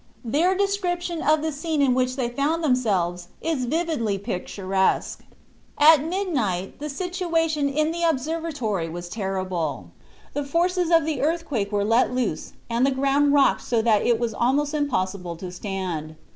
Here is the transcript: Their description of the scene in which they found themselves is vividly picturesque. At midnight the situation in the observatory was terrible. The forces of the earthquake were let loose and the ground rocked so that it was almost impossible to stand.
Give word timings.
Their 0.25 0.57
description 0.57 1.21
of 1.21 1.43
the 1.43 1.51
scene 1.51 1.79
in 1.79 1.93
which 1.93 2.15
they 2.15 2.27
found 2.27 2.63
themselves 2.63 3.27
is 3.39 3.65
vividly 3.65 4.17
picturesque. 4.17 5.23
At 5.77 6.03
midnight 6.03 6.79
the 6.79 6.89
situation 6.89 7.69
in 7.69 7.91
the 7.91 8.01
observatory 8.03 8.89
was 8.89 9.07
terrible. 9.09 9.91
The 10.33 10.43
forces 10.43 10.89
of 10.89 11.05
the 11.05 11.21
earthquake 11.21 11.71
were 11.71 11.85
let 11.85 12.11
loose 12.15 12.53
and 12.67 12.83
the 12.83 12.89
ground 12.89 13.33
rocked 13.33 13.61
so 13.61 13.79
that 13.83 14.01
it 14.01 14.19
was 14.19 14.33
almost 14.33 14.73
impossible 14.73 15.35
to 15.35 15.51
stand. 15.51 16.15